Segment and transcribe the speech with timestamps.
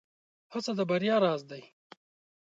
[0.53, 1.63] هڅه د بريا راز دی.